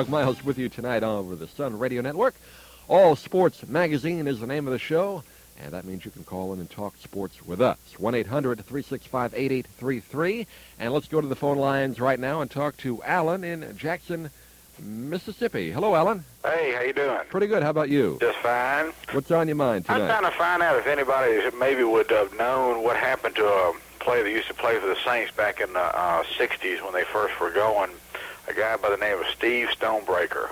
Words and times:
Doug 0.00 0.08
Miles 0.08 0.42
with 0.42 0.56
you 0.56 0.70
tonight 0.70 1.02
over 1.02 1.36
the 1.36 1.46
Sun 1.46 1.78
Radio 1.78 2.00
Network. 2.00 2.34
All 2.88 3.16
Sports 3.16 3.68
Magazine 3.68 4.26
is 4.26 4.40
the 4.40 4.46
name 4.46 4.66
of 4.66 4.72
the 4.72 4.78
show, 4.78 5.22
and 5.62 5.74
that 5.74 5.84
means 5.84 6.06
you 6.06 6.10
can 6.10 6.24
call 6.24 6.54
in 6.54 6.58
and 6.58 6.70
talk 6.70 6.96
sports 6.96 7.44
with 7.44 7.60
us. 7.60 7.76
1-800-365-8833. 7.98 10.46
And 10.78 10.94
let's 10.94 11.06
go 11.06 11.20
to 11.20 11.26
the 11.26 11.36
phone 11.36 11.58
lines 11.58 12.00
right 12.00 12.18
now 12.18 12.40
and 12.40 12.50
talk 12.50 12.78
to 12.78 13.02
Alan 13.02 13.44
in 13.44 13.76
Jackson, 13.76 14.30
Mississippi. 14.78 15.70
Hello, 15.70 15.94
Alan. 15.94 16.24
Hey, 16.42 16.72
how 16.74 16.80
you 16.80 16.94
doing? 16.94 17.18
Pretty 17.28 17.46
good. 17.46 17.62
How 17.62 17.68
about 17.68 17.90
you? 17.90 18.16
Just 18.22 18.38
fine. 18.38 18.92
What's 19.12 19.30
on 19.30 19.48
your 19.48 19.56
mind 19.56 19.84
today? 19.84 20.00
I'm 20.00 20.08
trying 20.08 20.24
to 20.32 20.38
find 20.38 20.62
out 20.62 20.78
if 20.78 20.86
anybody 20.86 21.42
maybe 21.58 21.84
would 21.84 22.10
have 22.10 22.34
known 22.38 22.82
what 22.82 22.96
happened 22.96 23.36
to 23.36 23.44
a 23.44 23.74
player 23.98 24.24
that 24.24 24.30
used 24.30 24.48
to 24.48 24.54
play 24.54 24.80
for 24.80 24.86
the 24.86 24.96
Saints 25.04 25.30
back 25.30 25.60
in 25.60 25.74
the 25.74 25.78
uh, 25.78 26.22
60s 26.38 26.82
when 26.82 26.94
they 26.94 27.04
first 27.04 27.38
were 27.38 27.50
going. 27.50 27.90
A 28.50 28.52
guy 28.52 28.76
by 28.76 28.90
the 28.90 28.96
name 28.96 29.16
of 29.16 29.26
Steve 29.28 29.68
Stonebreaker. 29.78 30.50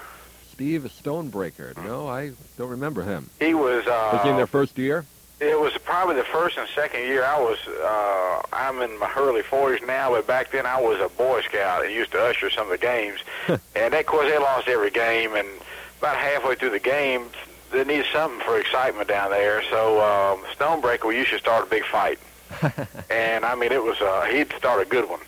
Steve 0.52 0.82
Stonebreaker. 1.02 1.76
No, 1.84 2.06
I 2.06 2.30
don't 2.56 2.68
remember 2.70 3.02
him. 3.02 3.28
He 3.40 3.54
was. 3.54 3.84
Uh, 3.88 4.10
Was 4.12 4.22
he 4.22 4.28
in 4.28 4.36
their 4.36 4.46
first 4.46 4.78
year? 4.78 5.04
It 5.40 5.58
was 5.60 5.72
probably 5.78 6.14
the 6.14 6.22
first 6.22 6.58
and 6.58 6.68
second 6.76 7.00
year. 7.00 7.24
I 7.24 7.40
was. 7.40 7.58
Uh, 7.66 8.42
I'm 8.52 8.80
in 8.82 8.96
my 9.00 9.10
early 9.16 9.42
40s 9.42 9.84
now, 9.84 10.10
but 10.10 10.28
back 10.28 10.52
then 10.52 10.64
I 10.64 10.80
was 10.80 11.00
a 11.00 11.08
Boy 11.08 11.42
Scout 11.42 11.84
and 11.84 11.92
used 11.92 12.12
to 12.12 12.22
usher 12.22 12.50
some 12.50 12.66
of 12.66 12.70
the 12.70 12.78
games. 12.78 13.18
and 13.74 13.92
of 13.94 14.06
course, 14.06 14.30
they 14.30 14.38
lost 14.38 14.68
every 14.68 14.90
game. 14.90 15.34
And 15.34 15.48
about 15.98 16.16
halfway 16.16 16.54
through 16.54 16.70
the 16.70 16.78
game, 16.78 17.30
they 17.72 17.82
needed 17.82 18.06
something 18.12 18.38
for 18.46 18.60
excitement 18.60 19.08
down 19.08 19.30
there. 19.30 19.60
So 19.70 20.00
um, 20.00 20.44
Stonebreaker, 20.56 21.08
we 21.08 21.16
used 21.18 21.30
to 21.30 21.38
start 21.40 21.66
a 21.66 21.70
big 21.70 21.84
fight. 21.84 22.20
and 23.10 23.44
I 23.44 23.56
mean, 23.56 23.72
it 23.72 23.82
was. 23.82 24.00
Uh, 24.00 24.22
he'd 24.30 24.52
start 24.52 24.86
a 24.86 24.88
good 24.88 25.08
one. 25.10 25.20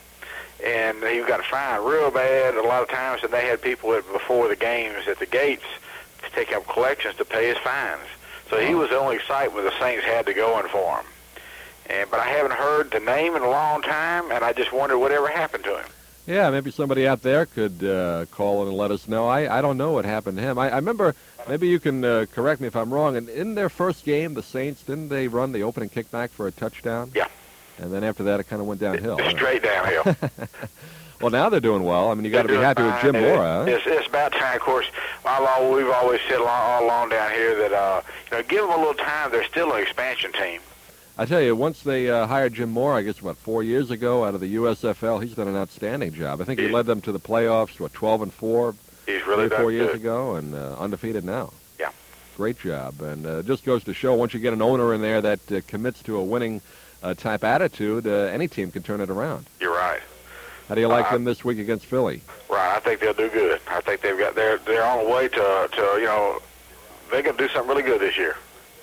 And 0.65 1.03
he 1.05 1.21
got 1.21 1.45
fined 1.45 1.85
real 1.85 2.11
bad 2.11 2.55
a 2.55 2.63
lot 2.63 2.83
of 2.83 2.89
times, 2.89 3.23
and 3.23 3.33
they 3.33 3.47
had 3.47 3.63
people 3.63 3.93
at, 3.95 4.11
before 4.13 4.49
the 4.49 4.57
games 4.57 5.09
at 5.09 5.19
the 5.19 5.27
gates 5.27 5.65
to 6.23 6.31
take 6.33 6.53
up 6.53 6.67
collections 6.69 7.17
to 7.17 7.25
pay 7.25 7.49
his 7.49 7.59
fines. 7.59 8.07
So 8.51 8.59
he 8.59 8.75
was 8.75 8.91
the 8.91 8.99
only 8.99 9.21
site 9.27 9.53
where 9.53 9.63
the 9.63 9.79
Saints 9.79 10.05
had 10.05 10.27
to 10.27 10.35
go 10.35 10.59
in 10.61 10.69
for 10.69 10.97
him. 10.97 11.07
And 11.89 12.11
but 12.11 12.21
I 12.21 12.27
haven't 12.29 12.53
heard 12.53 12.91
the 12.91 13.01
name 13.01 13.37
in 13.37 13.43
a 13.43 13.49
long 13.49 13.83
time, 13.83 14.31
and 14.31 14.45
I 14.45 14.53
just 14.53 14.73
wondered 14.73 14.99
whatever 14.99 15.29
happened 15.29 15.65
to 15.65 15.79
him. 15.79 15.87
Yeah, 16.27 16.51
maybe 16.51 16.71
somebody 16.71 17.09
out 17.09 17.23
there 17.23 17.47
could 17.47 17.83
uh, 17.83 18.27
call 18.27 18.63
in 18.63 18.69
and 18.69 18.77
let 18.77 18.91
us 18.91 19.09
know. 19.09 19.27
I, 19.27 19.59
I 19.59 19.63
don't 19.63 19.79
know 19.79 19.93
what 19.93 20.05
happened 20.05 20.37
to 20.37 20.43
him. 20.43 20.59
I, 20.59 20.71
I 20.71 20.77
remember, 20.77 21.15
maybe 21.49 21.67
you 21.67 21.81
can 21.81 22.05
uh, 22.05 22.27
correct 22.33 22.61
me 22.61 22.69
if 22.69 22.77
I'm 22.77 22.93
wrong, 22.93 23.17
and 23.17 23.29
in 23.29 23.55
their 23.55 23.69
first 23.69 24.05
game, 24.05 24.35
the 24.35 24.43
Saints, 24.43 24.83
didn't 24.83 25.09
they 25.09 25.27
run 25.27 25.53
the 25.53 25.63
opening 25.63 25.89
kickback 25.89 26.31
for 26.31 26.47
a 26.47 26.53
touchdown? 26.53 27.11
Yeah. 27.15 27.27
And 27.81 27.93
then 27.93 28.05
after 28.05 28.25
that, 28.25 28.41
it 28.41 28.45
kind 28.45 28.61
of 28.61 28.69
went 28.69 28.81
downhill. 28.81 29.19
Straight 29.31 29.63
downhill. 29.63 30.17
well, 31.21 31.31
now 31.31 31.49
they're 31.49 31.61
doing 31.61 31.83
well. 31.83 32.11
I 32.11 32.15
mean, 32.15 32.25
you 32.25 32.31
got 32.31 32.43
to 32.43 32.49
be 32.49 32.55
happy 32.57 32.83
doing 32.83 32.93
with 32.93 33.03
Jim 33.03 33.13
fine. 33.15 33.23
Mora. 33.23 33.65
huh? 33.65 33.65
It's, 33.69 33.87
it's 33.87 34.07
about 34.07 34.33
time. 34.33 34.57
Of 34.57 34.63
course, 34.63 34.87
all 35.25 35.73
we've 35.73 35.89
always 35.89 36.21
said 36.29 36.41
all, 36.41 36.47
all 36.49 36.85
along 36.85 37.09
down 37.11 37.33
here 37.33 37.57
that 37.57 37.73
uh, 37.73 38.03
you 38.31 38.37
know, 38.37 38.43
give 38.45 38.63
them 38.63 38.71
a 38.71 38.77
little 38.77 38.95
time. 38.95 39.31
They're 39.31 39.45
still 39.45 39.73
an 39.73 39.83
expansion 39.83 40.33
team. 40.33 40.61
I 41.19 41.27
tell 41.27 41.41
you, 41.41 41.55
once 41.55 41.83
they 41.83 42.09
uh, 42.09 42.27
hired 42.27 42.55
Jim 42.55 42.71
Mora, 42.71 42.97
I 42.97 43.03
guess 43.03 43.19
about 43.19 43.37
four 43.37 43.63
years 43.63 43.91
ago, 43.91 44.25
out 44.25 44.35
of 44.35 44.41
the 44.41 44.55
USFL, 44.55 45.23
he's 45.23 45.35
done 45.35 45.49
an 45.49 45.57
outstanding 45.57 46.15
job. 46.15 46.41
I 46.41 46.45
think 46.45 46.59
he 46.61 46.69
led 46.69 46.87
them 46.87 47.03
to 47.03 47.13
the 47.13 47.21
playoffs, 47.21 47.79
what, 47.79 47.93
12 47.93 48.23
and 48.23 48.33
four, 48.33 48.75
He's 49.05 49.27
really 49.27 49.49
done 49.51 49.61
four 49.61 49.71
years 49.73 49.89
good. 49.89 49.97
ago, 49.97 50.37
and 50.37 50.55
uh, 50.55 50.77
undefeated 50.79 51.25
now. 51.25 51.53
Yeah. 51.79 51.91
Great 52.39 52.59
job, 52.59 53.03
and 53.03 53.27
uh, 53.27 53.43
just 53.43 53.65
goes 53.65 53.85
to 53.85 53.93
show 53.93 54.15
once 54.15 54.33
you 54.33 54.41
get 54.41 54.55
an 54.55 54.63
owner 54.63 54.95
in 54.95 55.03
there 55.03 55.21
that 55.21 55.53
uh, 55.53 55.61
commits 55.67 56.03
to 56.05 56.17
a 56.17 56.25
winning 56.25 56.63
uh, 57.03 57.15
type 57.15 57.45
attitude, 57.45 58.07
uh, 58.07 58.11
any 58.11 58.49
team 58.49 58.71
can 58.71 58.83
turn 58.83 59.01
it 59.01 59.11
around. 59.11 59.47
You're 59.61 59.75
right. 59.75 60.01
How 60.69 60.75
do 60.75 60.81
you 60.81 60.89
like 60.89 61.07
Uh, 61.07 61.15
them 61.15 61.25
this 61.25 61.45
week 61.45 61.59
against 61.59 61.87
Philly? 61.87 62.23
Right. 62.49 62.77
I 62.77 62.81
think 62.81 63.01
they'll 63.01 63.13
do 63.13 63.29
good. 63.29 63.61
I 63.69 63.81
think 63.81 64.03
they've 64.03 64.19
got 64.19 64.35
they're 64.35 64.59
they're 64.59 64.85
on 64.85 65.05
the 65.05 65.11
way 65.11 65.29
to 65.29 65.69
to 65.73 65.83
you 65.99 66.05
know 66.07 66.41
they're 67.11 67.23
to 67.23 67.33
do 67.33 67.49
something 67.49 67.69
really 67.69 67.83
good 67.83 68.01
this 68.01 68.17
year. 68.17 68.37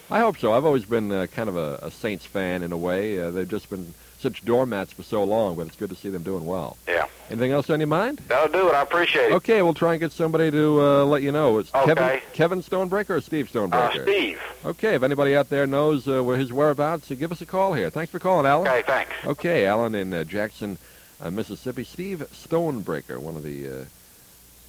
I 0.09 0.19
hope 0.19 0.37
so. 0.37 0.53
I've 0.53 0.65
always 0.65 0.85
been 0.85 1.11
uh, 1.11 1.27
kind 1.27 1.49
of 1.49 1.57
a, 1.57 1.79
a 1.81 1.91
Saints 1.91 2.25
fan 2.25 2.63
in 2.63 2.71
a 2.71 2.77
way. 2.77 3.19
Uh, 3.19 3.31
they've 3.31 3.47
just 3.47 3.69
been 3.69 3.93
such 4.19 4.43
doormats 4.43 4.91
for 4.93 5.03
so 5.03 5.23
long, 5.23 5.55
but 5.55 5.67
it's 5.67 5.75
good 5.75 5.89
to 5.89 5.95
see 5.95 6.09
them 6.09 6.23
doing 6.23 6.45
well. 6.45 6.77
Yeah. 6.87 7.05
Anything 7.29 7.51
else 7.51 7.69
on 7.69 7.79
your 7.79 7.87
mind? 7.87 8.19
That'll 8.27 8.51
do 8.51 8.69
it. 8.69 8.73
I 8.73 8.81
appreciate 8.81 9.27
it. 9.31 9.33
Okay, 9.33 9.61
we'll 9.61 9.73
try 9.73 9.93
and 9.93 9.99
get 9.99 10.11
somebody 10.11 10.49
to 10.49 10.81
uh, 10.81 11.05
let 11.05 11.21
you 11.21 11.31
know. 11.31 11.57
It's 11.59 11.73
Okay. 11.75 12.21
Kevin 12.33 12.61
Stonebreaker 12.63 13.11
or 13.17 13.21
Steve 13.21 13.47
Uh, 13.55 13.59
Stonebreaker? 13.59 14.03
Steve. 14.03 14.41
Okay, 14.65 14.95
if 14.95 15.03
anybody 15.03 15.35
out 15.35 15.49
there 15.49 15.67
knows 15.67 16.07
uh, 16.07 16.23
where 16.23 16.37
his 16.37 16.51
whereabouts, 16.53 17.11
uh, 17.11 17.15
give 17.15 17.31
us 17.31 17.41
a 17.41 17.45
call 17.45 17.73
here. 17.73 17.89
Thanks 17.89 18.11
for 18.11 18.19
calling, 18.19 18.45
Alan. 18.45 18.67
Okay. 18.67 18.81
Thanks. 18.83 19.11
Okay, 19.25 19.65
Alan 19.65 19.93
in 19.93 20.13
uh, 20.13 20.23
Jackson, 20.23 20.77
uh, 21.21 21.29
Mississippi. 21.29 21.83
Steve 21.83 22.25
Stonebreaker, 22.31 23.19
one 23.19 23.35
of 23.35 23.43
the 23.43 23.67
uh, 23.81 23.85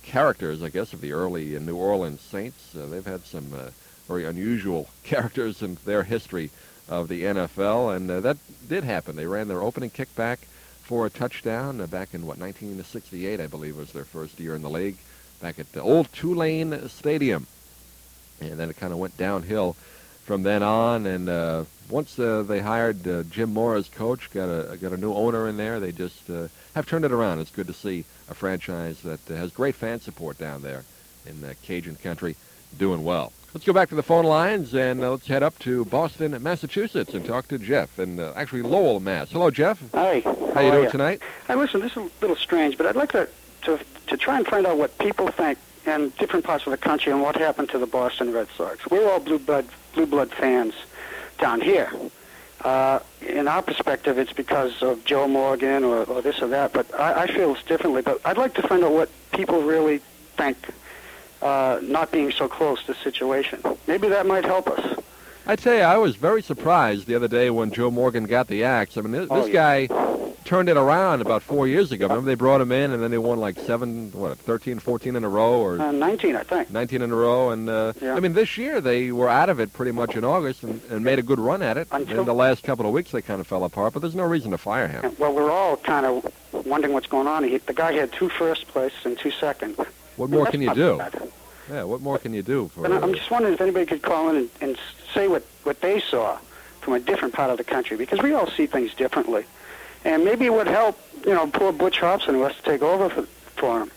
characters, 0.03 0.63
I 0.63 0.69
guess, 0.69 0.93
of 0.93 1.01
the 1.01 1.13
early 1.13 1.57
uh, 1.57 1.61
New 1.61 1.77
Orleans 1.77 2.21
Saints. 2.21 2.75
Uh, 2.77 2.87
they've 2.87 3.05
had 3.07 3.25
some 3.25 3.53
uh, 3.55 3.71
very 4.09 4.25
unusual 4.25 4.89
characters 5.05 5.63
in 5.63 5.79
their 5.85 6.03
history 6.03 6.51
of 6.89 7.09
the 7.09 7.23
NFL, 7.23 7.95
and 7.95 8.11
uh, 8.11 8.21
that 8.21 8.39
did 8.69 8.85
happen. 8.85 9.17
They 9.17 9.27
ran 9.27 9.49
their 9.49 9.63
opening 9.63 9.91
kickback 9.91 10.39
for 10.83 11.05
a 11.05 11.11
touchdown 11.11 11.81
uh, 11.81 11.87
back 11.87 12.15
in, 12.15 12.23
what, 12.23 12.39
1968, 12.39 13.41
I 13.41 13.47
believe, 13.47 13.77
was 13.77 13.93
their 13.93 14.05
first 14.05 14.41
year 14.41 14.55
in 14.55 14.63
the 14.63 14.71
league, 14.71 14.97
back 15.41 15.59
at 15.59 15.73
the 15.73 15.83
old 15.83 16.11
Tulane 16.13 16.89
Stadium. 16.89 17.47
And 18.41 18.59
then 18.59 18.71
it 18.71 18.77
kind 18.77 18.93
of 18.93 18.99
went 18.99 19.17
downhill 19.17 19.77
from 20.25 20.45
then 20.45 20.63
on. 20.63 21.07
And 21.07 21.29
uh, 21.29 21.65
once 21.91 22.19
uh, 22.19 22.43
they 22.43 22.61
hired 22.61 23.07
uh, 23.07 23.25
Jim 23.25 23.53
Mora 23.53 23.79
as 23.79 23.89
coach, 23.89 24.31
got 24.31 24.47
a 24.47 24.77
got 24.77 24.93
a 24.93 24.97
new 24.97 25.13
owner 25.13 25.49
in 25.49 25.57
there. 25.57 25.81
They 25.81 25.93
just 25.93 26.31
uh, 26.31 26.49
have 26.75 26.87
turned 26.87 27.05
it 27.05 27.13
around. 27.13 27.41
It's 27.41 27.51
good 27.51 27.67
to 27.67 27.73
see 27.73 28.05
a 28.31 28.35
franchise 28.35 29.03
that 29.03 29.21
has 29.29 29.51
great 29.51 29.75
fan 29.75 30.01
support 30.01 30.39
down 30.39 30.63
there 30.63 30.85
in 31.27 31.45
Cajun 31.63 31.97
country 31.97 32.37
doing 32.79 33.05
well. 33.05 33.33
Let's 33.55 33.65
go 33.65 33.73
back 33.73 33.89
to 33.89 33.95
the 33.95 34.03
phone 34.03 34.27
lines 34.27 34.75
and 34.75 35.03
uh, 35.03 35.13
let's 35.13 35.27
head 35.27 35.43
up 35.43 35.59
to 35.61 35.85
Boston, 35.87 36.37
Massachusetts, 36.43 37.15
and 37.15 37.25
talk 37.25 37.49
to 37.49 37.59
Jeff 37.59 37.99
and 37.99 38.21
uh, 38.21 38.33
actually 38.37 38.63
Lowell, 38.63 39.01
Mass. 39.01 39.31
Hello, 39.31 39.51
Jeff. 39.51 39.83
Hi. 39.95 40.21
How, 40.21 40.53
How 40.53 40.61
you 40.61 40.71
doing 40.71 40.85
ya? 40.85 40.91
tonight? 40.91 41.23
Hey, 41.47 41.55
listen, 41.55 41.81
this 41.81 41.93
is 41.93 41.97
a 41.97 42.11
little 42.21 42.37
strange, 42.37 42.77
but 42.77 42.87
I'd 42.87 42.97
like 42.97 43.13
to, 43.13 43.29
to 43.63 43.79
to 44.09 44.17
try 44.17 44.37
and 44.37 44.47
find 44.47 44.67
out 44.67 44.77
what 44.79 44.97
people 44.99 45.29
think 45.29 45.59
in 45.87 46.11
different 46.19 46.45
parts 46.45 46.67
of 46.67 46.73
the 46.73 46.77
country 46.77 47.11
and 47.11 47.23
what 47.23 47.37
happened 47.37 47.71
to 47.71 47.79
the 47.79 47.87
Boston 47.87 48.33
Red 48.33 48.49
Sox. 48.57 48.87
We're 48.91 49.11
all 49.11 49.21
blue 49.21 49.39
blood 49.39 49.67
blue 49.95 50.07
blood 50.07 50.31
fans 50.31 50.75
down 51.39 51.61
here. 51.63 51.91
Uh, 52.63 52.99
in 53.23 53.49
our 53.49 53.63
perspective, 53.63 54.19
it's 54.19 54.33
because 54.33 54.83
of 54.83 55.05
Joe 55.05 55.27
Morgan 55.29 55.85
or, 55.85 56.05
or 56.05 56.21
this 56.21 56.43
or 56.43 56.49
that, 56.49 56.73
but 56.73 56.87
I, 56.99 57.23
I 57.23 57.27
feel 57.29 57.55
it's 57.55 57.63
differently. 57.63 58.03
But 58.03 58.21
I'd 58.25 58.37
like 58.37 58.55
to 58.55 58.63
find 58.63 58.85
out 58.85 58.93
what 58.93 59.09
people 59.33 59.63
really 59.63 60.01
think, 60.37 60.59
uh, 61.43 61.81
not 61.83 62.11
being 62.11 62.31
so 62.33 62.49
close 62.49 62.81
to 62.85 62.93
the 62.93 62.99
situation. 62.99 63.61
Maybe 63.87 64.09
that 64.09 64.27
might 64.27 64.45
help 64.45 64.69
us. 64.69 64.99
I 65.47 65.57
tell 65.57 65.75
you, 65.75 65.81
I 65.81 65.97
was 65.97 66.17
very 66.17 66.43
surprised 66.43 67.07
the 67.07 67.15
other 67.15 67.29
day 67.29 67.49
when 67.49 67.71
Joe 67.71 67.91
Morgan 67.91 68.25
got 68.25 68.49
the 68.49 68.65
axe. 68.65 68.97
I 68.99 69.01
mean, 69.01 69.13
this, 69.13 69.29
Oh, 69.31 69.41
this 69.45 69.49
yeah. 69.55 69.87
guy 69.87 70.35
turned 70.45 70.69
it 70.69 70.77
around 70.77 71.23
about 71.23 71.43
four 71.43 71.67
years 71.67 71.91
ago. 71.91 72.07
Remember 72.07 72.27
they 72.27 72.35
brought 72.35 72.61
him 72.61 72.71
in, 72.73 72.91
and 72.93 73.03
then 73.03 73.11
they 73.11 73.17
won 73.19 73.39
like 73.39 73.59
seven, 73.61 74.11
what, 74.13 74.37
13, 74.39 74.79
14 74.79 75.17
in 75.17 75.25
a 75.25 75.29
row, 75.29 75.55
or 75.61 75.81
Uh, 75.81 75.91
19, 75.93 76.37
I 76.37 76.43
think. 76.43 76.71
19 76.71 77.01
in 77.01 77.11
a 77.11 77.15
row. 77.15 77.49
And 77.51 77.69
uh, 77.71 77.95
Yeah. 78.01 78.15
I 78.15 78.21
mean, 78.21 78.35
this 78.35 78.59
year 78.59 78.81
they 78.83 79.11
were 79.11 79.29
out 79.31 79.49
of 79.49 79.59
it 79.59 79.73
pretty 79.73 79.93
much 79.93 80.17
in 80.17 80.25
August 80.25 80.65
and, 80.65 80.83
and 80.91 81.03
made 81.03 81.19
a 81.19 81.23
good 81.23 81.41
run 81.41 81.63
at 81.63 81.79
it. 81.79 81.89
Until- 81.93 82.21
in 82.21 82.27
the 82.27 82.35
last 82.35 82.63
couple 82.63 82.85
of 82.87 82.93
weeks, 82.93 83.11
they 83.13 83.23
kind 83.23 83.41
of 83.41 83.47
fell 83.47 83.65
apart, 83.65 83.95
but 83.95 84.01
there's 84.01 84.15
no 84.15 84.25
reason 84.25 84.51
to 84.51 84.59
fire 84.59 84.89
him. 84.89 85.15
Well, 85.19 85.33
we're 85.35 85.51
all 85.51 85.77
kind 85.79 86.05
of 86.05 86.31
wondering 86.67 86.93
what's 86.93 87.07
going 87.07 87.27
on. 87.27 87.45
He, 87.45 87.57
the 87.57 87.73
guy 87.75 87.93
had 87.93 88.13
two 88.13 88.29
first 88.29 88.69
place 88.69 88.93
and 89.05 89.19
two 89.19 89.31
second. 89.31 89.77
What 90.19 90.31
more 90.31 90.47
can 90.47 90.61
you 90.61 90.75
do? 90.75 91.01
Yeah, 91.71 91.85
what 91.85 92.01
more 92.01 92.19
can 92.19 92.35
you 92.35 92.43
do? 92.43 92.69
For, 92.75 92.87
I- 92.87 92.99
I'm 92.99 93.15
just 93.15 93.31
wondering 93.31 93.55
if 93.55 93.61
anybody 93.61 93.87
could 93.87 94.03
call 94.03 94.31
in 94.31 94.37
and, 94.37 94.51
and 94.61 94.79
say 95.15 95.29
what, 95.29 95.45
what 95.63 95.81
they 95.81 96.01
saw 96.01 96.39
from 96.81 96.95
a 96.95 97.01
different 97.01 97.35
part 97.35 97.51
of 97.51 97.59
the 97.59 97.65
country, 97.65 97.97
because 97.97 98.21
we 98.23 98.33
all 98.33 98.49
see 98.51 98.67
things 98.67 98.95
differently. 98.95 99.45
And 100.05 100.25
maybe 100.25 100.47
it 100.47 100.53
would 100.53 100.67
help, 100.67 100.99
you 101.25 101.35
know, 101.35 101.47
poor 101.47 101.73
Butch 101.73 102.01
Hobson 102.01 102.35
who 102.35 102.43
has 102.43 102.57
to 102.57 102.63
take 102.63 102.83
over 102.83 103.09
for, 103.11 103.23
for 103.57 103.81
him. 103.83 103.91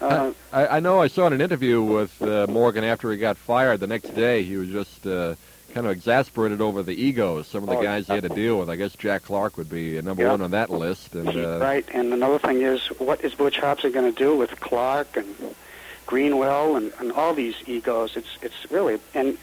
Uh, 0.00 0.32
I, 0.52 0.66
I 0.76 0.80
know 0.80 1.00
I 1.00 1.08
saw 1.08 1.26
in 1.26 1.32
an 1.32 1.40
interview 1.40 1.82
with 1.82 2.20
uh, 2.20 2.46
Morgan 2.48 2.84
after 2.84 3.10
he 3.10 3.16
got 3.16 3.38
fired 3.38 3.80
the 3.80 3.86
next 3.86 4.14
day. 4.14 4.42
He 4.42 4.56
was 4.56 4.68
just 4.68 5.06
uh, 5.06 5.34
kind 5.76 5.86
of 5.86 5.92
exasperated 5.92 6.62
over 6.62 6.82
the 6.82 6.94
egos. 6.94 7.46
Some 7.46 7.62
of 7.64 7.68
the 7.68 7.76
Oh, 7.76 7.82
guys 7.82 8.06
he 8.06 8.14
had 8.14 8.22
to 8.22 8.30
deal 8.30 8.58
with. 8.58 8.70
I 8.70 8.76
guess 8.76 8.96
Jack 8.96 9.24
Clark 9.24 9.58
would 9.58 9.68
be 9.68 10.00
number 10.00 10.22
Yeah. 10.22 10.30
one 10.30 10.40
on 10.40 10.52
that 10.52 10.70
list. 10.70 11.14
And 11.14 11.28
uh, 11.28 11.58
right. 11.60 11.84
And 11.92 12.14
another 12.14 12.38
thing 12.38 12.62
is, 12.62 12.86
what 12.98 13.22
is 13.22 13.34
Butch 13.34 13.58
Hobson 13.58 13.92
going 13.92 14.10
to 14.10 14.18
do 14.18 14.34
with 14.34 14.58
Clark 14.58 15.18
and 15.18 15.34
Greenwell 16.06 16.76
and, 16.76 16.92
and 16.98 17.12
all 17.12 17.34
these 17.34 17.56
egos? 17.66 18.16
It's 18.16 18.38
it's 18.40 18.70
really 18.70 18.98
and 19.12 19.36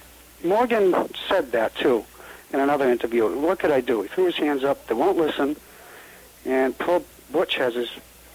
Morgan 0.44 0.95
said 1.30 1.51
that 1.51 1.75
too 1.75 2.03
in 2.51 2.59
another 2.59 2.89
interview. 2.89 3.29
What 3.39 3.59
could 3.59 3.71
I 3.71 3.81
do? 3.81 4.01
He 4.01 4.07
threw 4.07 4.25
his 4.25 4.36
hands 4.36 4.63
up. 4.63 4.88
They 4.88 4.95
won't 4.95 5.18
listen, 5.18 5.56
and 6.45 6.75
poor 6.79 7.03
Butch 7.31 7.57
has 7.57 7.75
his 7.75 7.89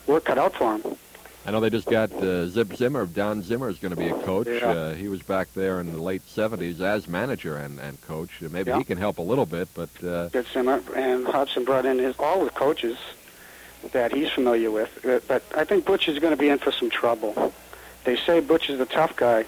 work 0.07 0.27
cut 0.27 0.39
out 0.39 0.55
for 0.55 0.77
him. 0.79 0.97
I 1.47 1.51
know 1.51 1.61
they 1.61 1.71
just 1.71 1.89
got 1.89 2.13
uh, 2.13 2.47
Zip 2.49 2.75
Zimmer. 2.77 3.07
Don 3.07 3.43
Zimmer 3.43 3.71
is 3.71 3.79
going 3.79 3.91
to 3.91 3.97
be 3.97 4.09
a 4.09 4.15
coach. 4.23 4.49
Yeah. 4.49 4.67
Uh, 4.69 4.95
he 4.95 5.09
was 5.09 5.23
back 5.23 5.53
there 5.55 5.81
in 5.81 5.93
the 5.93 6.01
late 6.03 6.23
'70s 6.27 6.81
as 6.81 7.09
manager 7.09 7.57
and, 7.57 7.79
and 7.81 8.01
coach. 8.03 8.31
Uh, 8.43 8.49
Maybe 8.51 8.71
Yeah. 8.71 8.79
he 8.79 8.85
can 8.85 8.99
help 8.99 9.19
a 9.19 9.23
little 9.23 9.47
bit, 9.47 9.69
but 9.75 9.89
uh, 10.05 10.29
Zimmer 10.53 10.83
and 10.95 11.27
Hobson 11.27 11.65
brought 11.65 11.87
in 11.87 11.99
his 11.99 12.15
all 12.19 12.45
the 12.45 12.51
coaches 12.51 12.99
that 13.93 14.13
he's 14.13 14.29
familiar 14.31 14.71
with. 14.71 15.05
Uh, 15.07 15.21
But 15.27 15.43
I 15.57 15.65
think 15.65 15.87
Butch 15.87 16.09
is 16.09 16.19
going 16.19 16.33
to 16.33 16.37
be 16.37 16.49
in 16.51 16.59
for 16.59 16.73
some 16.73 16.91
trouble. 16.91 17.53
They 18.05 18.17
say 18.17 18.41
Butch 18.41 18.69
is 18.69 18.79
the 18.79 18.87
tough 18.87 19.17
guy, 19.17 19.45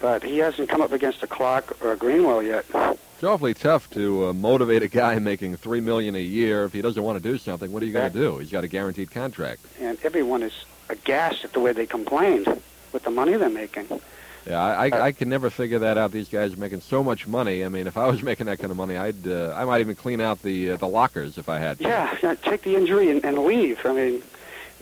but 0.00 0.22
he 0.24 0.38
hasn't 0.38 0.68
come 0.68 0.80
up 0.80 0.92
against 0.92 1.22
a 1.22 1.26
Clark 1.28 1.76
or 1.84 1.92
a 1.92 1.96
Greenwell 1.96 2.42
yet. 2.42 2.64
It's 3.14 3.22
awfully 3.22 3.54
tough 3.54 3.88
to 3.90 4.26
uh, 4.28 4.32
motivate 4.32 4.82
a 4.82 4.88
guy 4.88 5.18
making 5.20 5.56
three 5.56 5.80
million 5.80 6.16
a 6.16 6.18
year 6.20 6.64
if 6.64 6.72
he 6.72 6.82
doesn't 6.82 7.02
want 7.02 7.22
to 7.22 7.22
do 7.22 7.38
something. 7.38 7.70
What 7.70 7.82
are 7.82 7.86
you 7.86 7.92
going 7.92 8.12
to 8.12 8.18
do? 8.18 8.38
He's 8.38 8.50
got 8.50 8.64
a 8.64 8.68
guaranteed 8.68 9.12
contract. 9.12 9.60
And 9.80 9.98
everyone 10.02 10.42
is 10.42 10.52
aghast 10.88 11.44
at 11.44 11.52
the 11.52 11.60
way 11.60 11.72
they 11.72 11.86
complained 11.86 12.46
with 12.92 13.02
the 13.04 13.10
money 13.10 13.34
they're 13.36 13.50
making. 13.50 13.88
Yeah, 14.46 14.62
I, 14.62 14.88
I, 14.88 15.00
I 15.06 15.12
can 15.12 15.30
never 15.30 15.48
figure 15.48 15.78
that 15.78 15.96
out. 15.96 16.12
These 16.12 16.28
guys 16.28 16.52
are 16.52 16.58
making 16.58 16.82
so 16.82 17.02
much 17.02 17.26
money. 17.26 17.64
I 17.64 17.68
mean, 17.68 17.86
if 17.86 17.96
I 17.96 18.06
was 18.06 18.22
making 18.30 18.46
that 18.46 18.58
kind 18.58 18.70
of 18.70 18.76
money, 18.76 18.96
I'd 18.96 19.26
uh, 19.26 19.54
I 19.56 19.64
might 19.64 19.80
even 19.80 19.96
clean 19.96 20.20
out 20.20 20.42
the 20.42 20.72
uh, 20.72 20.76
the 20.76 20.88
lockers 20.88 21.38
if 21.38 21.48
I 21.48 21.58
had 21.58 21.78
to. 21.78 21.84
Yeah, 21.84 22.16
yeah 22.22 22.34
take 22.34 22.62
the 22.62 22.76
injury 22.76 23.10
and, 23.10 23.24
and 23.24 23.38
leave. 23.38 23.84
I 23.84 23.92
mean, 23.92 24.22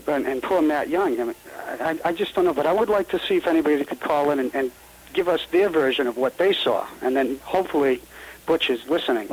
and, 0.07 0.27
and 0.27 0.43
poor 0.43 0.63
Matt 0.63 0.89
Young. 0.89 1.21
I, 1.21 1.25
mean, 1.25 1.35
I, 1.81 1.99
I 2.05 2.13
just 2.13 2.35
don't 2.35 2.45
know. 2.45 2.55
But 2.55 2.67
I 2.67 2.73
would 2.73 2.89
like 2.89 3.09
to 3.11 3.21
see 3.21 3.37
if 3.37 3.47
anybody 3.47 3.85
could 3.85 4.01
call 4.01 4.31
in 4.31 4.41
and, 4.41 4.55
and 4.55 4.73
give 5.13 5.29
us 5.29 5.47
their 5.51 5.69
version 5.69 6.07
of 6.07 6.17
what 6.17 6.39
they 6.39 6.53
saw, 6.53 6.87
and 7.01 7.15
then 7.15 7.39
hopefully 7.45 8.01
Butch 8.47 8.71
is 8.71 8.87
listening, 8.89 9.29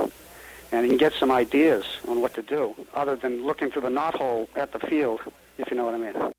and 0.71 0.85
he 0.85 0.89
can 0.89 0.97
get 0.97 1.13
some 1.13 1.31
ideas 1.31 1.85
on 2.07 2.21
what 2.21 2.35
to 2.35 2.41
do, 2.41 2.75
other 2.93 3.15
than 3.15 3.45
looking 3.45 3.71
through 3.71 3.83
the 3.83 3.89
knothole 3.89 4.47
at 4.55 4.73
the 4.73 4.79
field, 4.79 5.21
if 5.57 5.71
you 5.71 5.77
know 5.77 5.85
what 5.85 5.95
I 5.95 5.97
mean. 5.97 6.33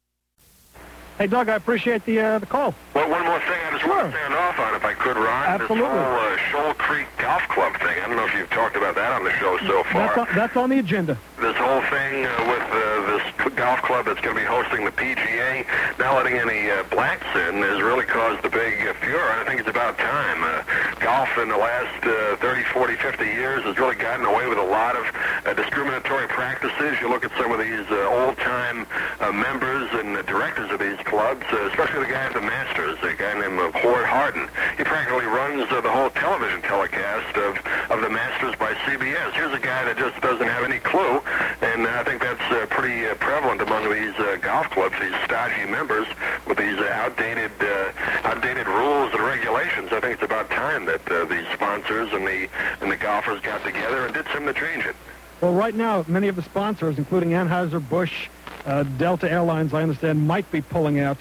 Hey, 1.20 1.26
Doug, 1.26 1.50
I 1.50 1.56
appreciate 1.56 2.02
the 2.06 2.19
uh, 2.19 2.38
the 2.38 2.46
call. 2.46 2.75
Well, 2.94 3.11
one 3.11 3.22
more 3.26 3.38
thing 3.40 3.61
I 3.69 3.76
just 3.76 3.87
want 3.87 4.11
to 4.11 4.17
stand 4.17 4.32
off 4.32 4.58
on, 4.58 4.75
if 4.75 4.82
I 4.82 4.94
could, 4.94 5.19
Ron. 5.19 5.44
Absolutely. 5.52 5.76
This 5.76 5.93
whole 5.93 6.17
uh, 6.17 6.37
Shoal 6.49 6.72
Creek 6.81 7.08
Golf 7.19 7.43
Club 7.52 7.75
thing. 7.76 7.93
I 8.00 8.08
don't 8.08 8.17
know 8.17 8.25
if 8.25 8.32
you've 8.32 8.49
talked 8.49 8.75
about 8.75 8.94
that 8.94 9.12
on 9.12 9.25
the 9.25 9.32
show 9.37 9.58
so 9.69 9.84
That's 9.93 10.14
far. 10.17 10.20
on, 10.20 10.28
that's 10.34 10.56
on 10.56 10.70
the 10.70 10.78
agenda. 10.78 11.19
This 11.38 11.55
whole 11.56 11.82
thing 11.93 12.25
uh, 12.25 12.32
with 12.49 12.64
uh, 12.72 12.90
this 13.38 13.52
golf 13.55 13.82
club 13.82 14.06
that's 14.06 14.20
going 14.20 14.34
to 14.34 14.40
be 14.40 14.46
hosting 14.46 14.84
the 14.84 14.93
PGA, 14.93 15.67
not 15.99 16.14
letting 16.17 16.38
any 16.38 16.70
uh, 16.70 16.82
blacks 16.84 17.26
in, 17.34 17.62
has 17.62 17.81
really 17.82 18.05
caused 18.05 18.44
a 18.44 18.50
big 18.50 18.87
uh, 18.87 18.94
furor. 18.94 19.31
I 19.32 19.44
think 19.46 19.61
it's 19.61 19.69
about 19.69 19.99
time. 19.99 20.43
Uh, 20.43 20.62
golf 21.00 21.28
in 21.38 21.49
the 21.49 21.56
last 21.56 22.05
uh, 22.05 22.37
30, 22.37 22.64
40, 22.64 22.96
50 22.96 23.25
years 23.25 23.62
has 23.64 23.78
really 23.78 23.96
gotten 23.96 24.25
away 24.25 24.46
with 24.49 24.58
a 24.58 24.62
lot 24.62 24.96
of 24.96 25.05
uh, 25.46 25.55
discriminatory 25.55 26.28
practices. 26.28 27.00
You 27.00 27.08
look 27.08 27.25
at 27.25 27.32
some 27.37 27.52
of 27.52 27.58
these 27.58 27.87
uh, 27.90 28.08
old-time 28.08 28.87
uh, 29.20 29.32
members 29.32 29.88
and 29.93 30.17
uh, 30.17 30.22
directors 30.22 30.70
of 30.70 30.78
these 30.78 30.99
clubs, 31.05 31.44
uh, 31.52 31.69
especially 31.70 32.06
the 32.06 32.12
guy 32.12 32.26
at 32.26 32.34
the 32.34 32.40
Masters, 32.40 32.99
a 33.02 33.14
guy 33.14 33.34
named 33.40 33.58
uh, 33.58 33.70
Hardin. 34.11 34.49
He 34.76 34.84
practically 34.84 35.26
runs 35.26 35.70
uh, 35.70 35.81
the 35.81 35.90
whole 35.90 36.11
television 36.11 36.61
telecast 36.62 37.37
of, 37.37 37.56
of 37.90 38.02
the 38.02 38.11
Masters 38.11 38.55
by 38.56 38.75
CBS. 38.87 39.32
Here's 39.32 39.55
a 39.55 39.58
guy 39.58 39.84
that 39.84 39.96
just 39.96 40.20
doesn't 40.20 40.46
have 40.46 40.64
any 40.64 40.78
clue, 40.78 41.22
and 41.62 41.87
uh, 41.87 42.00
I 42.00 42.05
think 42.05 42.20
that's 42.20 42.43
uh, 42.50 42.67
pretty 42.70 43.06
uh, 43.06 43.10
prevalent 43.15 43.61
among 43.61 43.91
these 43.91 44.15
uh, 44.19 44.37
golf 44.41 44.71
clubs, 44.71 44.95
these 45.01 45.15
stodgy 45.25 45.65
members 45.67 46.07
with 46.47 46.59
these 46.59 46.79
uh, 46.79 46.91
outdated, 46.93 47.53
uh, 47.61 47.93
outdated 48.25 48.67
rules 48.67 49.12
and 49.12 49.23
regulations. 49.23 49.93
I 49.93 50.01
think 50.01 50.15
it's 50.15 50.23
about 50.23 50.51
time 50.51 50.87
that 50.87 51.11
uh, 51.11 51.25
the 51.25 51.47
sponsors 51.55 52.12
and 52.12 52.27
the 52.27 52.49
and 52.81 52.91
the 52.91 52.97
golfers 52.97 53.41
got 53.41 53.62
together 53.65 54.05
and 54.07 54.15
did 54.15 54.27
something 54.33 54.53
to 54.53 54.61
change 54.61 54.85
it. 54.85 54.97
Well, 55.41 55.55
right 55.55 55.75
now, 55.75 56.05
many 56.07 56.29
of 56.29 56.37
the 56.37 56.43
sponsors, 56.43 56.99
including 56.99 57.31
Anheuser-Busch, 57.31 58.29
uh, 58.67 58.83
Delta 58.83 59.31
Airlines, 59.31 59.73
I 59.73 59.83
understand, 59.83 60.27
might 60.27 60.51
be 60.53 60.61
pulling 60.61 61.01
out, 61.01 61.17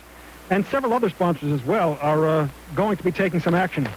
and 0.50 0.66
several 0.66 0.94
other 0.94 1.10
sponsors 1.10 1.54
as 1.54 1.66
well 1.66 1.98
are 2.02 2.28
uh, 2.28 2.48
going 2.76 2.98
to 2.98 3.04
be 3.04 3.12
taking 3.12 3.40
some 3.40 3.56
action, 3.56 3.88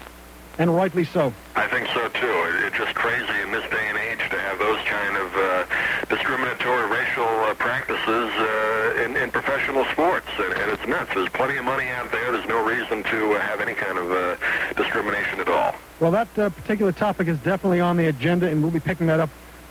and 0.58 0.74
rightly 0.74 1.04
so. 1.04 1.32
I 1.56 1.66
think 1.66 1.88
so 1.88 2.08
too. 2.08 2.66
It's 2.66 2.76
just 2.76 2.94
crazy 2.94 3.40
in 3.42 3.50
this 3.50 3.68
day 3.70 3.88
and 3.88 3.98
age 3.98 4.30
to 4.30 4.38
have 4.38 4.58
those 4.60 4.78
kind 4.84 5.16
of 5.16 5.34
uh, 5.34 6.01
discriminatory 6.12 6.90
racial 6.90 7.24
uh, 7.24 7.54
practices 7.54 7.98
uh, 8.06 9.02
in, 9.02 9.16
in 9.16 9.30
professional 9.30 9.82
sports, 9.86 10.26
and, 10.38 10.52
and 10.52 10.70
it's 10.70 10.86
nuts. 10.86 11.10
There's 11.14 11.30
plenty 11.30 11.56
of 11.56 11.64
money 11.64 11.88
out 11.88 12.12
there. 12.12 12.32
There's 12.32 12.46
no 12.46 12.62
reason 12.62 13.02
to 13.04 13.32
uh, 13.32 13.40
have 13.40 13.62
any 13.62 13.72
kind 13.72 13.96
of 13.96 14.12
uh, 14.12 14.36
discrimination 14.76 15.40
at 15.40 15.48
all. 15.48 15.74
Well, 16.00 16.10
that 16.10 16.28
uh, 16.38 16.50
particular 16.50 16.92
topic 16.92 17.28
is 17.28 17.38
definitely 17.38 17.80
on 17.80 17.96
the 17.96 18.08
agenda, 18.08 18.46
and 18.46 18.62
we'll 18.62 18.70
be 18.70 18.78
picking 18.78 19.06
that 19.06 19.20
up 19.20 19.30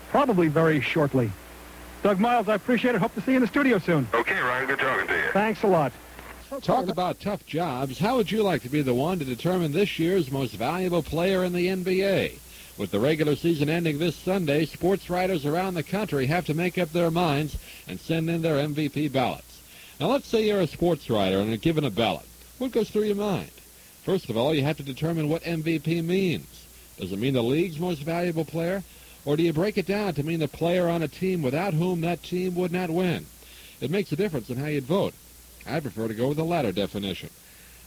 probably 0.10 0.48
very 0.48 0.82
shortly. 0.82 1.32
Doug 2.02 2.20
Miles, 2.20 2.50
I 2.50 2.56
appreciate 2.56 2.96
it. 2.96 3.02
Hope 3.02 3.14
to 3.14 3.22
see 3.22 3.32
you 3.32 3.38
in 3.38 3.42
the 3.42 3.48
studio 3.48 3.78
soon. 3.78 4.08
Okay, 4.12 4.40
Ryan. 4.40 4.66
Good 4.66 4.80
talking 4.80 5.08
to 5.08 5.14
you. 5.14 5.32
Thanks 5.34 5.62
a 5.62 5.68
lot. 5.68 5.92
Talk 6.64 6.90
about 6.90 7.20
tough 7.20 7.46
jobs. 7.46 8.00
How 8.00 8.18
would 8.18 8.32
you 8.32 8.42
like 8.42 8.64
to 8.64 8.70
be 8.70 8.82
the 8.82 8.96
one 8.96 9.20
to 9.20 9.26
determine 9.26 9.72
this 9.72 10.00
year's 10.00 10.32
most 10.32 10.54
valuable 10.54 11.04
player 11.04 11.44
in 11.44 11.54
the 11.54 11.68
NBA? 11.68 12.40
With 12.82 12.90
the 12.90 13.00
regular 13.00 13.36
season 13.36 13.70
ending 13.70 14.00
this 14.00 14.16
Sunday, 14.16 14.66
sports 14.66 15.08
writers 15.08 15.46
around 15.46 15.76
the 15.76 15.84
country 15.84 16.26
have 16.26 16.48
to 16.48 16.56
make 16.56 16.80
up 16.80 16.92
their 16.92 17.12
minds 17.12 17.56
and 17.88 18.00
send 18.00 18.28
in 18.28 18.42
their 18.42 18.56
MVP 18.56 19.12
ballots. 19.12 19.62
Now, 20.00 20.08
let's 20.08 20.28
say 20.28 20.48
you're 20.48 20.62
a 20.62 20.66
sports 20.66 21.08
writer 21.08 21.38
and 21.38 21.54
are 21.54 21.58
given 21.58 21.84
a 21.84 21.92
ballot. 21.92 22.26
What 22.58 22.72
goes 22.72 22.90
through 22.90 23.04
your 23.04 23.18
mind? 23.18 23.52
First 24.04 24.32
of 24.32 24.36
all, 24.36 24.56
you 24.56 24.64
have 24.64 24.78
to 24.78 24.84
determine 24.84 25.30
what 25.30 25.44
MVP 25.44 26.04
means. 26.04 26.66
Does 26.98 27.12
it 27.12 27.20
mean 27.20 27.36
the 27.36 27.44
league's 27.44 27.78
most 27.78 28.02
valuable 28.02 28.46
player? 28.46 28.82
Or 29.26 29.38
do 29.38 29.44
you 29.44 29.54
break 29.54 29.78
it 29.78 29.86
down 29.86 30.16
to 30.16 30.24
mean 30.24 30.40
the 30.40 30.48
player 30.48 30.90
on 30.90 31.04
a 31.04 31.08
team 31.08 31.44
without 31.44 31.76
whom 31.76 32.02
that 32.02 32.24
team 32.24 32.56
would 32.56 32.72
not 32.72 32.90
win? 32.90 33.28
It 33.80 33.92
makes 33.92 34.12
a 34.12 34.16
difference 34.16 34.50
in 34.50 34.58
how 34.58 34.66
you'd 34.66 34.86
vote. 34.86 35.14
I 35.68 35.82
prefer 35.82 36.08
to 36.08 36.16
go 36.16 36.30
with 36.30 36.38
the 36.38 36.44
latter 36.44 36.72
definition. 36.72 37.30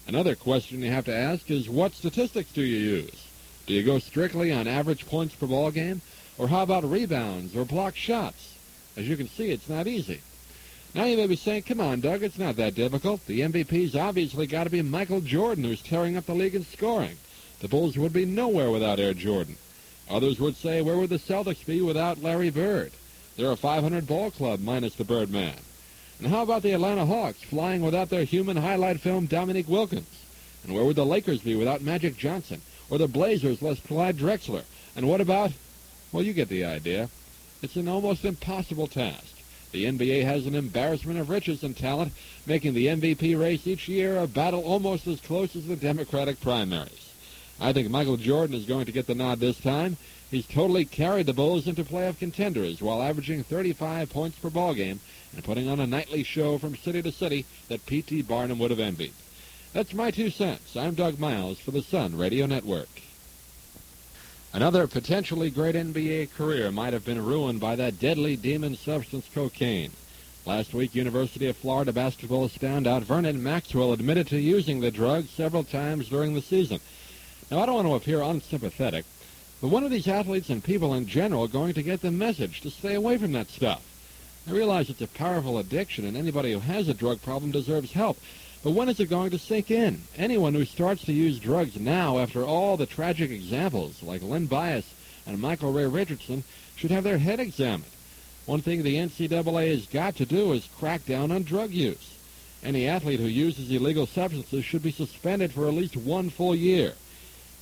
Another 0.07 0.37
question 0.37 0.83
you 0.83 0.93
have 0.93 1.07
to 1.07 1.17
ask 1.17 1.51
is 1.51 1.69
what 1.69 1.95
statistics 1.95 2.53
do 2.53 2.63
you 2.63 2.79
use? 2.79 3.27
Do 3.67 3.73
you 3.75 3.83
go 3.83 3.99
strictly 3.99 4.53
on 4.53 4.67
average 4.67 5.07
points 5.07 5.35
per 5.35 5.47
ball 5.47 5.71
game? 5.71 6.03
Or 6.37 6.49
how 6.49 6.63
about 6.63 6.89
rebounds 6.89 7.57
or 7.57 7.65
blocked 7.65 7.97
shots? 7.97 8.55
As 8.97 9.09
you 9.09 9.17
can 9.17 9.29
see, 9.29 9.51
it's 9.51 9.69
not 9.69 9.87
easy. 9.87 10.21
Now 10.95 11.05
you 11.05 11.17
may 11.17 11.27
be 11.27 11.37
saying, 11.37 11.63
come 11.63 11.81
on, 11.81 12.01
Doug, 12.01 12.23
it's 12.23 12.39
not 12.39 12.57
that 12.57 12.75
difficult. 12.75 13.27
The 13.27 13.41
MVP's 13.41 13.97
obviously 13.97 14.47
got 14.47 14.65
to 14.65 14.71
be 14.71 14.83
Michael 14.83 15.21
Jordan, 15.21 15.65
who's 15.65 15.83
tearing 15.83 16.17
up 16.17 16.27
the 16.27 16.35
league 16.35 16.55
in 16.55 16.65
scoring. 16.65 17.17
The 17.61 17.69
Bulls 17.69 17.97
would 17.97 18.13
be 18.13 18.27
nowhere 18.27 18.71
without 18.71 19.01
Air 19.01 19.15
Jordan. 19.15 19.57
Others 20.11 20.39
would 20.39 20.57
say, 20.57 20.83
where 20.83 20.99
would 20.99 21.11
the 21.11 21.19
Celtics 21.19 21.65
be 21.65 21.81
without 21.81 22.23
Larry 22.23 22.51
Bird? 22.51 22.93
They're 23.37 23.51
a 23.51 23.57
500 23.57 24.07
ball 24.07 24.31
club 24.31 24.61
minus 24.61 24.95
the 24.95 25.05
Birdman. 25.05 25.57
And 26.19 26.29
how 26.29 26.43
about 26.43 26.63
the 26.63 26.73
Atlanta 26.73 27.07
Hawks 27.07 27.43
flying 27.43 27.81
without 27.81 28.11
their 28.11 28.25
human 28.25 28.57
highlight 28.57 29.01
film 29.01 29.27
Dominique 29.27 29.69
Wilkins? 29.69 30.25
And 30.63 30.75
where 30.75 30.85
would 30.85 30.97
the 30.97 31.07
Lakers 31.07 31.41
be 31.41 31.57
without 31.57 31.83
Magic 31.83 32.17
Johnson? 32.17 32.61
Or 32.91 32.99
the 32.99 33.09
Blazers 33.09 33.63
less 33.63 33.81
Clyde 33.81 34.19
Drexler? 34.19 34.65
And 34.97 35.09
what 35.09 35.21
about, 35.21 35.53
well, 36.13 36.23
you 36.23 36.33
get 36.33 36.49
the 36.49 36.65
idea. 36.65 37.09
It's 37.63 37.77
an 37.77 37.89
almost 37.89 38.25
impossible 38.25 38.87
task. 38.87 39.35
The 39.73 39.87
NBA 39.87 40.23
has 40.25 40.47
an 40.47 40.55
embarrassment 40.55 41.19
of 41.19 41.31
riches 41.31 41.65
and 41.65 41.77
talent, 41.77 42.13
making 42.47 42.75
the 42.75 42.87
MVP 42.87 43.37
race 43.39 43.67
each 43.67 43.89
year 43.89 44.19
a 44.19 44.29
battle 44.29 44.63
almost 44.63 45.09
as 45.09 45.21
close 45.21 45.57
as 45.57 45.67
the 45.67 45.75
Democratic 45.75 46.41
primaries. 46.41 47.11
I 47.61 47.73
think 47.73 47.91
Michael 47.91 48.17
Jordan 48.17 48.55
is 48.55 48.67
going 48.67 48.87
to 48.87 48.93
get 48.93 49.07
the 49.07 49.15
nod 49.15 49.41
this 49.41 49.59
time. 49.59 49.97
He's 50.31 50.47
totally 50.47 50.85
carried 50.85 51.27
the 51.27 51.33
Bulls 51.33 51.67
into 51.67 51.85
playoff 51.85 52.19
contenders 52.19 52.83
while 52.83 53.03
averaging 53.03 53.45
35 53.45 54.11
points 54.11 54.39
per 54.39 54.51
ball 54.51 54.75
game 54.75 55.01
and 55.33 55.45
putting 55.45 55.69
on 55.69 55.81
a 55.81 55.87
nightly 55.87 56.23
show 56.23 56.59
from 56.59 56.77
city 56.77 57.03
to 57.03 57.13
city 57.13 57.45
that 57.69 57.87
P.T. 57.87 58.23
Barnum 58.23 58.59
would 58.59 58.71
have 58.71 58.81
envied. 58.81 59.13
That's 59.75 59.93
my 59.93 60.13
two 60.13 60.31
cents. 60.31 60.77
I'm 60.77 60.95
Doug 60.95 61.19
Miles 61.19 61.59
for 61.59 61.73
the 61.73 61.83
Sun 61.83 62.17
Radio 62.17 62.47
Network. 62.47 62.89
Another 64.53 64.87
potentially 64.87 65.51
great 65.51 65.75
NBA 65.75 66.33
career 66.33 66.71
might 66.71 66.93
have 66.93 67.05
been 67.05 67.25
ruined 67.25 67.59
by 67.59 67.75
that 67.75 67.99
deadly 67.99 68.37
demon 68.37 68.77
substance 68.77 69.29
cocaine. 69.35 69.91
Last 70.47 70.75
week, 70.75 70.95
University 70.95 71.49
of 71.49 71.57
Florida 71.57 71.93
basketball 71.93 72.49
standout 72.49 73.03
Vernon 73.03 73.43
Maxwell 73.43 73.93
admitted 73.93 74.29
to 74.29 74.39
using 74.39 74.79
the 74.79 74.93
drug 74.93 75.27
several 75.27 75.65
times 75.65 76.09
during 76.09 76.35
the 76.35 76.41
season. 76.41 76.79
Now, 77.51 77.59
I 77.59 77.67
don't 77.67 77.75
want 77.75 77.89
to 77.89 77.95
appear 77.95 78.23
unsympathetic, 78.23 79.05
but 79.61 79.71
when 79.71 79.83
are 79.83 79.89
these 79.89 80.07
athletes 80.07 80.51
and 80.51 80.63
people 80.63 80.95
in 80.95 81.09
general 81.09 81.49
going 81.49 81.75
to 81.75 81.83
get 81.83 82.01
the 82.01 82.13
message 82.13 82.61
to 82.61 82.71
stay 82.71 82.95
away 82.95 83.19
from 83.19 83.33
that 83.33 83.51
stuff? 83.51 83.83
I 84.49 84.53
realize 84.53 84.89
it's 84.89 85.01
a 85.01 85.09
powerful 85.09 85.59
addiction, 85.59 86.05
and 86.05 86.17
anybody 86.17 86.53
who 86.53 86.61
has 86.61 86.87
a 86.87 86.95
drug 86.95 87.23
problem 87.23 87.51
deserves 87.51 87.91
help. 87.91 88.19
But 88.65 88.71
when 88.71 88.89
is 88.89 88.99
it 88.99 89.11
going 89.11 89.31
to 89.33 89.39
sink 89.39 89.71
in? 89.71 90.05
Anyone 90.17 90.55
who 90.55 90.65
starts 90.65 91.05
to 91.05 91.13
use 91.13 91.39
drugs 91.39 91.79
now, 91.79 92.19
after 92.19 92.43
all 92.43 92.79
the 92.79 92.87
tragic 92.87 93.31
examples, 93.31 94.03
like 94.03 94.23
Len 94.23 94.47
Bias 94.47 94.87
and 95.27 95.39
Michael 95.39 95.71
Ray 95.71 95.87
Richardson, 95.87 96.45
should 96.75 96.91
have 96.91 97.05
their 97.05 97.19
head 97.19 97.41
examined. 97.41 97.93
One 98.47 98.63
thing 98.63 98.83
the 98.83 98.97
NCAA 98.97 99.69
has 99.69 99.85
got 99.87 100.17
to 100.17 100.25
do 100.25 100.53
is 100.53 100.71
crack 100.79 101.05
down 101.05 101.31
on 101.31 101.43
drug 101.43 101.73
use. 101.73 102.17
Any 102.63 102.89
athlete 102.89 103.21
who 103.21 103.27
uses 103.27 103.71
illegal 103.71 104.07
substances 104.07 104.65
should 104.65 104.83
be 104.83 104.93
suspended 104.93 105.53
for 105.53 105.69
at 105.69 105.75
least 105.75 105.99
one 105.99 106.31
full 106.31 106.55
year. 106.55 106.95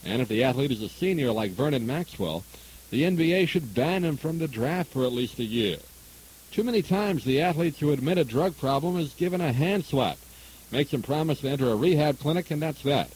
And 0.05 0.23
if 0.23 0.29
the 0.29 0.45
athlete 0.45 0.71
is 0.71 0.83
a 0.83 0.89
senior 0.89 1.33
like 1.33 1.51
Vernon 1.51 1.85
Maxwell, 1.85 2.45
the 2.91 3.03
NBA 3.03 3.49
should 3.49 3.75
ban 3.75 4.05
him 4.05 4.17
from 4.17 4.39
the 4.39 4.47
draft 4.47 4.93
for 4.93 5.05
at 5.05 5.13
least 5.13 5.41
a 5.41 5.45
year. 5.45 5.79
Too 6.53 6.63
many 6.63 6.81
times 6.81 7.25
the 7.25 7.41
athletes 7.41 7.81
who 7.81 7.91
admit 7.91 8.19
a 8.19 8.25
drug 8.25 8.57
problem 8.57 8.97
is 8.99 9.15
given 9.15 9.41
a 9.41 9.53
hand 9.53 9.85
slap, 9.85 10.19
makes 10.73 10.91
them 10.91 11.03
promise 11.03 11.41
to 11.41 11.49
enter 11.49 11.71
a 11.71 11.77
rehab 11.77 12.19
clinic, 12.19 12.51
and 12.51 12.61
that's 12.61 12.83
that. 12.83 13.11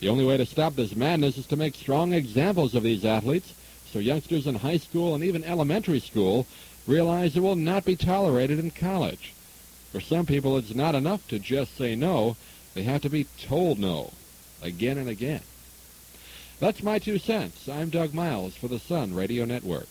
The 0.00 0.08
only 0.08 0.26
way 0.26 0.36
to 0.36 0.44
stop 0.44 0.74
this 0.74 0.94
madness 0.94 1.38
is 1.38 1.46
to 1.46 1.56
make 1.56 1.74
strong 1.76 2.12
examples 2.12 2.74
of 2.74 2.82
these 2.82 3.04
athletes 3.04 3.54
so 3.94 4.00
youngsters 4.00 4.48
in 4.48 4.56
high 4.56 4.78
school 4.78 5.14
and 5.14 5.22
even 5.22 5.44
elementary 5.44 6.00
school 6.00 6.46
realize 6.86 7.36
it 7.36 7.40
will 7.40 7.54
not 7.54 7.84
be 7.84 7.94
tolerated 7.94 8.58
in 8.58 8.72
college. 8.72 9.32
For 9.92 10.00
some 10.00 10.26
people, 10.26 10.58
it's 10.58 10.74
not 10.74 10.96
enough 10.96 11.26
to 11.28 11.38
just 11.38 11.76
say 11.76 11.94
no. 11.94 12.36
They 12.74 12.82
have 12.82 13.02
to 13.02 13.08
be 13.08 13.28
told 13.40 13.78
no, 13.78 14.12
again 14.60 14.98
and 14.98 15.08
again. 15.08 15.42
That's 16.58 16.82
my 16.82 16.98
two 16.98 17.18
cents. 17.18 17.68
I'm 17.68 17.90
Doug 17.90 18.12
Miles 18.12 18.56
for 18.56 18.66
the 18.66 18.80
Sun 18.80 19.14
Radio 19.14 19.44
Network. 19.44 19.88